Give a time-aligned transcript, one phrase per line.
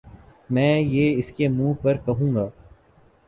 [0.49, 2.47] میں یہ اسکے منہ پر کہوں گا